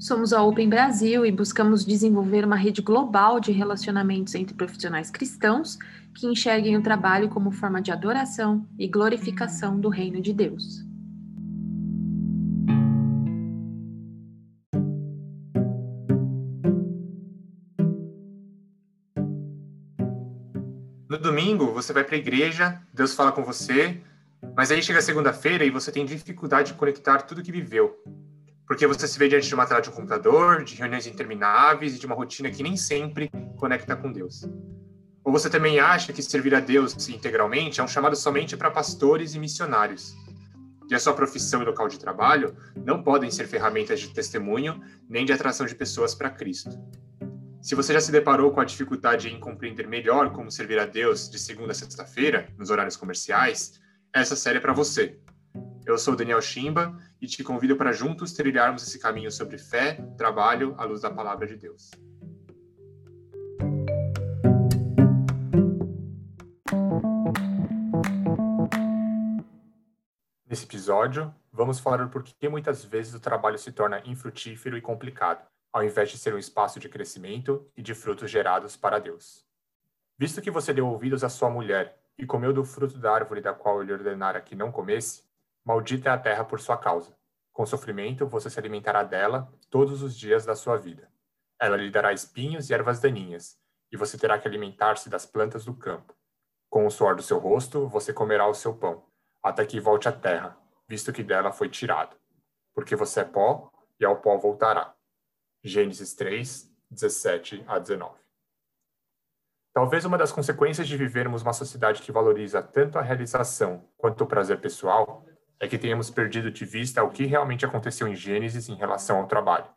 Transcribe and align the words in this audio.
Somos 0.00 0.32
a 0.32 0.42
Open 0.42 0.66
Brasil 0.66 1.26
e 1.26 1.30
buscamos 1.30 1.84
desenvolver 1.84 2.42
uma 2.42 2.56
rede 2.56 2.80
global 2.80 3.38
de 3.38 3.52
relacionamentos 3.52 4.34
entre 4.34 4.54
profissionais 4.54 5.10
cristãos 5.10 5.78
que 6.14 6.26
enxerguem 6.26 6.74
o 6.74 6.82
trabalho 6.82 7.28
como 7.28 7.50
forma 7.50 7.82
de 7.82 7.92
adoração 7.92 8.66
e 8.78 8.88
glorificação 8.88 9.78
do 9.78 9.90
reino 9.90 10.22
de 10.22 10.32
Deus. 10.32 10.82
No 21.10 21.18
domingo, 21.18 21.74
você 21.74 21.92
vai 21.92 22.04
para 22.04 22.14
a 22.14 22.18
igreja, 22.18 22.80
Deus 22.94 23.12
fala 23.12 23.32
com 23.32 23.44
você, 23.44 24.00
mas 24.56 24.70
aí 24.70 24.82
chega 24.82 25.02
segunda-feira 25.02 25.62
e 25.62 25.68
você 25.68 25.92
tem 25.92 26.06
dificuldade 26.06 26.72
de 26.72 26.78
conectar 26.78 27.20
tudo 27.20 27.42
que 27.42 27.52
viveu 27.52 27.94
porque 28.70 28.86
você 28.86 29.08
se 29.08 29.18
vê 29.18 29.26
diante 29.26 29.48
de 29.48 29.54
uma 29.56 29.66
tela 29.66 29.80
de 29.80 29.90
um 29.90 29.92
computador, 29.92 30.62
de 30.62 30.76
reuniões 30.76 31.04
intermináveis 31.04 31.96
e 31.96 31.98
de 31.98 32.06
uma 32.06 32.14
rotina 32.14 32.48
que 32.52 32.62
nem 32.62 32.76
sempre 32.76 33.28
conecta 33.56 33.96
com 33.96 34.12
Deus. 34.12 34.48
Ou 35.24 35.32
você 35.32 35.50
também 35.50 35.80
acha 35.80 36.12
que 36.12 36.22
servir 36.22 36.54
a 36.54 36.60
Deus 36.60 37.08
integralmente 37.08 37.80
é 37.80 37.82
um 37.82 37.88
chamado 37.88 38.14
somente 38.14 38.56
para 38.56 38.70
pastores 38.70 39.34
e 39.34 39.40
missionários, 39.40 40.14
e 40.88 40.94
a 40.94 41.00
sua 41.00 41.14
profissão 41.14 41.60
e 41.60 41.64
local 41.64 41.88
de 41.88 41.98
trabalho 41.98 42.56
não 42.76 43.02
podem 43.02 43.28
ser 43.28 43.48
ferramentas 43.48 43.98
de 43.98 44.14
testemunho 44.14 44.80
nem 45.08 45.26
de 45.26 45.32
atração 45.32 45.66
de 45.66 45.74
pessoas 45.74 46.14
para 46.14 46.30
Cristo. 46.30 46.70
Se 47.60 47.74
você 47.74 47.92
já 47.92 48.00
se 48.00 48.12
deparou 48.12 48.52
com 48.52 48.60
a 48.60 48.64
dificuldade 48.64 49.28
em 49.28 49.40
compreender 49.40 49.88
melhor 49.88 50.30
como 50.30 50.48
servir 50.48 50.78
a 50.78 50.86
Deus 50.86 51.28
de 51.28 51.40
segunda 51.40 51.72
a 51.72 51.74
sexta-feira, 51.74 52.48
nos 52.56 52.70
horários 52.70 52.96
comerciais, 52.96 53.80
essa 54.14 54.36
série 54.36 54.58
é 54.58 54.60
para 54.60 54.72
você. 54.72 55.18
Eu 55.84 55.98
sou 55.98 56.14
Daniel 56.14 56.40
Chimba 56.40 56.96
e 57.20 57.26
te 57.26 57.44
convido 57.44 57.76
para 57.76 57.92
juntos 57.92 58.32
trilharmos 58.32 58.82
esse 58.82 58.98
caminho 58.98 59.30
sobre 59.30 59.58
fé, 59.58 59.94
trabalho 60.16 60.74
à 60.78 60.84
luz 60.84 61.02
da 61.02 61.10
palavra 61.10 61.46
de 61.46 61.56
Deus. 61.56 61.90
Nesse 70.48 70.64
episódio, 70.64 71.32
vamos 71.52 71.78
falar 71.78 72.08
por 72.08 72.24
que 72.24 72.48
muitas 72.48 72.84
vezes 72.84 73.14
o 73.14 73.20
trabalho 73.20 73.58
se 73.58 73.70
torna 73.70 74.02
infrutífero 74.04 74.76
e 74.76 74.80
complicado, 74.80 75.46
ao 75.72 75.84
invés 75.84 76.10
de 76.10 76.18
ser 76.18 76.34
um 76.34 76.38
espaço 76.38 76.80
de 76.80 76.88
crescimento 76.88 77.70
e 77.76 77.82
de 77.82 77.94
frutos 77.94 78.30
gerados 78.30 78.76
para 78.76 78.98
Deus. 78.98 79.46
Visto 80.18 80.42
que 80.42 80.50
você 80.50 80.74
deu 80.74 80.88
ouvidos 80.88 81.22
à 81.22 81.28
sua 81.28 81.48
mulher 81.48 81.96
e 82.18 82.26
comeu 82.26 82.52
do 82.52 82.64
fruto 82.64 82.98
da 82.98 83.12
árvore 83.12 83.40
da 83.40 83.54
qual 83.54 83.80
ele 83.80 83.92
ordenara 83.92 84.40
que 84.40 84.56
não 84.56 84.72
comesse, 84.72 85.22
Maldita 85.70 86.08
é 86.08 86.12
a 86.12 86.18
terra 86.18 86.44
por 86.44 86.60
sua 86.60 86.76
causa. 86.76 87.16
Com 87.52 87.64
sofrimento 87.64 88.26
você 88.26 88.50
se 88.50 88.58
alimentará 88.58 89.04
dela 89.04 89.48
todos 89.70 90.02
os 90.02 90.18
dias 90.18 90.44
da 90.44 90.56
sua 90.56 90.76
vida. 90.76 91.08
Ela 91.60 91.76
lhe 91.76 91.92
dará 91.92 92.12
espinhos 92.12 92.68
e 92.68 92.74
ervas 92.74 92.98
daninhas, 92.98 93.56
e 93.92 93.96
você 93.96 94.18
terá 94.18 94.36
que 94.36 94.48
alimentar-se 94.48 95.08
das 95.08 95.24
plantas 95.24 95.64
do 95.64 95.72
campo. 95.72 96.12
Com 96.68 96.86
o 96.86 96.90
suor 96.90 97.14
do 97.14 97.22
seu 97.22 97.38
rosto 97.38 97.86
você 97.86 98.12
comerá 98.12 98.48
o 98.48 98.54
seu 98.54 98.74
pão, 98.74 99.04
até 99.40 99.64
que 99.64 99.78
volte 99.78 100.08
à 100.08 100.12
terra, 100.12 100.58
visto 100.88 101.12
que 101.12 101.22
dela 101.22 101.52
foi 101.52 101.68
tirado. 101.68 102.16
Porque 102.74 102.96
você 102.96 103.20
é 103.20 103.24
pó, 103.24 103.70
e 104.00 104.04
ao 104.04 104.20
pó 104.20 104.36
voltará. 104.38 104.92
Gênesis 105.62 106.14
3, 106.14 106.68
17 106.90 107.64
a 107.68 107.78
19. 107.78 108.18
Talvez 109.72 110.04
uma 110.04 110.18
das 110.18 110.32
consequências 110.32 110.88
de 110.88 110.96
vivermos 110.96 111.42
uma 111.42 111.52
sociedade 111.52 112.02
que 112.02 112.10
valoriza 112.10 112.60
tanto 112.60 112.98
a 112.98 113.02
realização 113.02 113.88
quanto 113.96 114.24
o 114.24 114.26
prazer 114.26 114.60
pessoal 114.60 115.29
é 115.60 115.68
que 115.68 115.78
tenhamos 115.78 116.10
perdido 116.10 116.50
de 116.50 116.64
vista 116.64 117.04
o 117.04 117.10
que 117.10 117.26
realmente 117.26 117.66
aconteceu 117.66 118.08
em 118.08 118.16
Gênesis 118.16 118.68
em 118.70 118.74
relação 118.74 119.18
ao 119.18 119.26
trabalho. 119.26 119.68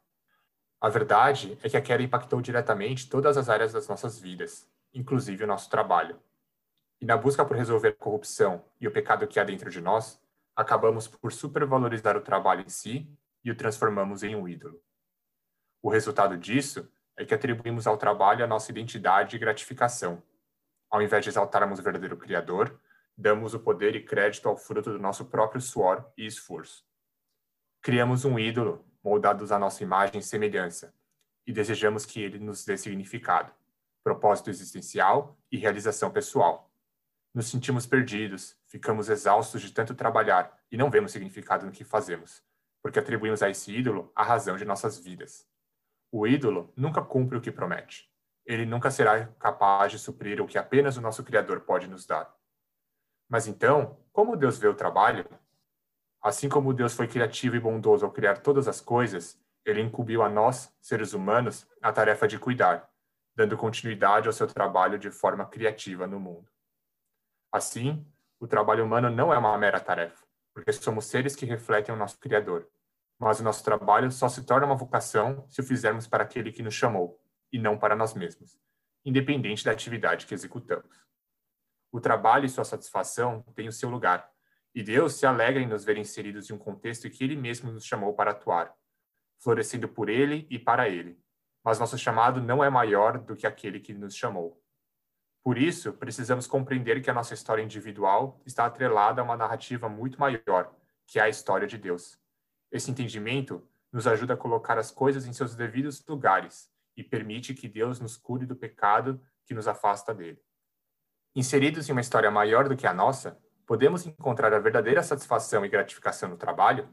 A 0.79 0.87
verdade 0.87 1.57
é 1.61 1.69
que 1.69 1.75
a 1.75 1.81
queda 1.81 2.01
impactou 2.01 2.41
diretamente 2.41 3.09
todas 3.09 3.37
as 3.37 3.49
áreas 3.49 3.73
das 3.73 3.87
nossas 3.87 4.17
vidas, 4.17 4.67
inclusive 4.93 5.43
o 5.43 5.47
nosso 5.47 5.69
trabalho. 5.69 6.17
E 7.01 7.05
na 7.05 7.17
busca 7.17 7.43
por 7.43 7.57
resolver 7.57 7.89
a 7.89 7.95
corrupção 7.95 8.63
e 8.79 8.87
o 8.87 8.91
pecado 8.91 9.27
que 9.27 9.39
há 9.39 9.43
dentro 9.43 9.69
de 9.69 9.81
nós, 9.81 10.21
acabamos 10.55 11.07
por 11.07 11.33
supervalorizar 11.33 12.15
o 12.15 12.21
trabalho 12.21 12.61
em 12.61 12.69
si 12.69 13.09
e 13.43 13.51
o 13.51 13.55
transformamos 13.55 14.23
em 14.23 14.35
um 14.35 14.47
ídolo. 14.47 14.81
O 15.81 15.89
resultado 15.89 16.37
disso 16.37 16.89
é 17.17 17.25
que 17.25 17.33
atribuímos 17.33 17.87
ao 17.87 17.97
trabalho 17.97 18.43
a 18.43 18.47
nossa 18.47 18.71
identidade 18.71 19.35
e 19.35 19.39
gratificação. 19.39 20.23
Ao 20.89 21.01
invés 21.01 21.23
de 21.23 21.29
exaltarmos 21.29 21.79
o 21.79 21.83
verdadeiro 21.83 22.15
Criador, 22.15 22.79
damos 23.17 23.53
o 23.53 23.59
poder 23.59 23.95
e 23.95 24.03
crédito 24.03 24.49
ao 24.49 24.57
fruto 24.57 24.91
do 24.91 24.99
nosso 24.99 25.25
próprio 25.25 25.61
suor 25.61 26.11
e 26.17 26.25
esforço. 26.25 26.85
Criamos 27.81 28.25
um 28.25 28.39
ídolo, 28.39 28.85
moldados 29.03 29.51
à 29.51 29.59
nossa 29.59 29.83
imagem 29.83 30.19
e 30.19 30.23
semelhança, 30.23 30.93
e 31.45 31.51
desejamos 31.51 32.05
que 32.05 32.21
ele 32.21 32.39
nos 32.39 32.65
dê 32.65 32.77
significado, 32.77 33.53
propósito 34.03 34.49
existencial 34.49 35.37
e 35.51 35.57
realização 35.57 36.09
pessoal. 36.11 36.71
Nos 37.33 37.47
sentimos 37.47 37.85
perdidos, 37.85 38.57
ficamos 38.67 39.09
exaustos 39.09 39.61
de 39.61 39.71
tanto 39.71 39.95
trabalhar 39.95 40.57
e 40.71 40.77
não 40.77 40.89
vemos 40.89 41.11
significado 41.11 41.65
no 41.65 41.71
que 41.71 41.83
fazemos, 41.83 42.43
porque 42.81 42.99
atribuímos 42.99 43.41
a 43.41 43.49
esse 43.49 43.75
ídolo 43.75 44.11
a 44.15 44.23
razão 44.23 44.55
de 44.55 44.65
nossas 44.65 44.97
vidas. 44.99 45.47
O 46.11 46.27
ídolo 46.27 46.71
nunca 46.75 47.01
cumpre 47.01 47.37
o 47.37 47.41
que 47.41 47.51
promete. 47.51 48.07
Ele 48.45 48.65
nunca 48.65 48.91
será 48.91 49.27
capaz 49.39 49.91
de 49.91 49.99
suprir 49.99 50.41
o 50.41 50.47
que 50.47 50.57
apenas 50.57 50.95
o 50.95 51.01
nosso 51.01 51.23
Criador 51.23 51.61
pode 51.61 51.87
nos 51.87 52.05
dar. 52.05 52.31
Mas 53.29 53.47
então, 53.47 53.97
como 54.11 54.35
Deus 54.35 54.57
vê 54.57 54.67
o 54.67 54.75
trabalho? 54.75 55.27
Assim 56.21 56.47
como 56.47 56.73
Deus 56.73 56.93
foi 56.93 57.07
criativo 57.07 57.55
e 57.55 57.59
bondoso 57.59 58.05
ao 58.05 58.11
criar 58.11 58.37
todas 58.37 58.67
as 58.67 58.79
coisas, 58.79 59.39
ele 59.65 59.81
incumbiu 59.81 60.21
a 60.21 60.29
nós, 60.29 60.73
seres 60.81 61.13
humanos, 61.13 61.67
a 61.81 61.91
tarefa 61.91 62.27
de 62.27 62.37
cuidar, 62.37 62.89
dando 63.35 63.57
continuidade 63.57 64.27
ao 64.27 64.33
seu 64.33 64.47
trabalho 64.47 64.99
de 64.99 65.09
forma 65.09 65.45
criativa 65.45 66.05
no 66.05 66.19
mundo. 66.19 66.49
Assim, 67.51 68.05
o 68.39 68.47
trabalho 68.47 68.83
humano 68.83 69.09
não 69.09 69.33
é 69.33 69.37
uma 69.37 69.57
mera 69.57 69.79
tarefa, 69.79 70.25
porque 70.53 70.71
somos 70.73 71.05
seres 71.05 71.35
que 71.35 71.45
refletem 71.45 71.93
o 71.93 71.97
nosso 71.97 72.19
Criador. 72.19 72.67
Mas 73.19 73.39
o 73.39 73.43
nosso 73.43 73.63
trabalho 73.63 74.11
só 74.11 74.27
se 74.27 74.43
torna 74.43 74.65
uma 74.65 74.75
vocação 74.75 75.45
se 75.49 75.61
o 75.61 75.63
fizermos 75.63 76.07
para 76.07 76.23
aquele 76.23 76.51
que 76.51 76.63
nos 76.63 76.73
chamou, 76.73 77.21
e 77.51 77.59
não 77.59 77.77
para 77.77 77.95
nós 77.95 78.13
mesmos, 78.13 78.59
independente 79.05 79.63
da 79.63 79.71
atividade 79.71 80.25
que 80.25 80.33
executamos. 80.33 81.05
O 81.93 82.01
trabalho 82.01 82.47
e 82.47 82.49
sua 82.49 82.65
satisfação 82.65 83.43
têm 83.53 83.67
o 83.67 83.71
seu 83.71 83.87
lugar, 83.87 84.27
e 84.73 84.81
Deus 84.81 85.13
se 85.13 85.27
alegra 85.27 85.61
em 85.61 85.67
nos 85.67 85.85
ver 85.85 85.95
inseridos 85.95 86.49
em 86.49 86.53
um 86.53 86.57
contexto 86.57 87.07
que 87.07 87.23
Ele 87.23 87.35
mesmo 87.35 87.71
nos 87.71 87.85
chamou 87.85 88.15
para 88.15 88.31
atuar, 88.31 88.73
florescendo 89.39 89.87
por 89.87 90.09
Ele 90.09 90.47
e 90.49 90.57
para 90.57 90.89
Ele. 90.89 91.21
Mas 91.63 91.77
nosso 91.77 91.95
chamado 91.95 92.41
não 92.41 92.63
é 92.63 92.69
maior 92.69 93.19
do 93.19 93.35
que 93.35 93.45
aquele 93.45 93.79
que 93.79 93.93
nos 93.93 94.15
chamou. 94.15 94.59
Por 95.43 95.55
isso, 95.55 95.93
precisamos 95.93 96.47
compreender 96.47 96.99
que 96.99 97.11
a 97.11 97.13
nossa 97.13 97.35
história 97.35 97.61
individual 97.61 98.41
está 98.43 98.65
atrelada 98.65 99.21
a 99.21 99.23
uma 99.23 99.37
narrativa 99.37 99.87
muito 99.87 100.19
maior, 100.19 100.75
que 101.05 101.19
é 101.19 101.21
a 101.21 101.29
história 101.29 101.67
de 101.67 101.77
Deus. 101.77 102.19
Esse 102.71 102.89
entendimento 102.89 103.69
nos 103.91 104.07
ajuda 104.07 104.33
a 104.33 104.37
colocar 104.37 104.79
as 104.79 104.89
coisas 104.89 105.27
em 105.27 105.33
seus 105.33 105.53
devidos 105.53 106.03
lugares 106.07 106.71
e 106.97 107.03
permite 107.03 107.53
que 107.53 107.67
Deus 107.67 107.99
nos 107.99 108.17
cure 108.17 108.47
do 108.47 108.55
pecado 108.55 109.21
que 109.45 109.53
nos 109.53 109.67
afasta 109.67 110.11
dele. 110.11 110.41
Inseridos 111.35 111.89
em 111.89 111.91
uma 111.91 112.01
história 112.01 112.29
maior 112.29 112.69
do 112.69 112.75
que 112.75 112.85
a 112.85 112.93
nossa, 112.93 113.39
podemos 113.65 114.05
encontrar 114.05 114.53
a 114.53 114.59
verdadeira 114.59 115.01
satisfação 115.01 115.65
e 115.65 115.69
gratificação 115.69 116.29
no 116.29 116.37
trabalho? 116.37 116.87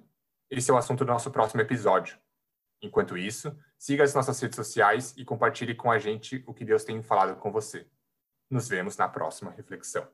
Esse 0.51 0.71
é 0.71 0.75
o 0.75 0.79
assunto 0.79 1.05
do 1.05 1.13
nosso 1.13 1.31
próximo 1.31 1.61
episódio. 1.61 2.19
Enquanto 2.81 3.19
isso, 3.19 3.55
siga 3.79 4.03
as 4.03 4.15
nossas 4.15 4.41
redes 4.41 4.57
sociais 4.57 5.15
e 5.17 5.25
compartilhe 5.25 5.75
com 5.75 5.91
a 5.91 5.99
gente 5.99 6.43
o 6.47 6.55
que 6.55 6.65
Deus 6.65 6.85
tem 6.85 7.03
falado 7.03 7.37
com 7.39 7.53
você. 7.53 7.87
Nos 8.49 8.67
vemos 8.67 8.97
na 8.97 9.09
próxima 9.09 9.51
reflexão. 9.51 10.09